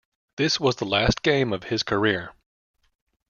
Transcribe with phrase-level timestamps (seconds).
[0.37, 2.33] This was the last game of his career.